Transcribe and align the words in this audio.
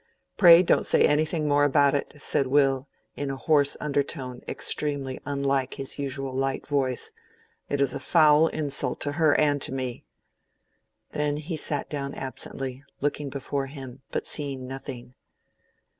"Pray 0.35 0.63
don't 0.63 0.87
say 0.87 1.03
any 1.07 1.27
more 1.41 1.63
about 1.63 1.93
it," 1.93 2.13
said 2.17 2.47
Will, 2.47 2.87
in 3.15 3.29
a 3.29 3.35
hoarse 3.35 3.77
undertone 3.79 4.41
extremely 4.47 5.19
unlike 5.27 5.75
his 5.75 5.99
usual 5.99 6.33
light 6.33 6.65
voice. 6.65 7.11
"It 7.69 7.79
is 7.79 7.93
a 7.93 7.99
foul 7.99 8.47
insult 8.47 8.99
to 9.01 9.11
her 9.11 9.39
and 9.39 9.61
to 9.61 9.71
me." 9.71 10.03
Then 11.11 11.37
he 11.37 11.55
sat 11.55 11.87
down 11.87 12.15
absently, 12.15 12.83
looking 12.99 13.29
before 13.29 13.67
him, 13.67 14.01
but 14.09 14.25
seeing 14.25 14.65
nothing. 14.67 15.13